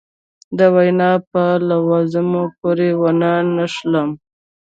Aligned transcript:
د 0.57 0.59
ویناوو 0.75 1.25
په 1.31 1.43
لوازمو 1.69 2.43
پورې 2.59 2.89
ونه 3.01 3.31
نښلم. 3.55 4.09